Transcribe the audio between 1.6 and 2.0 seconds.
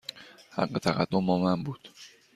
بود.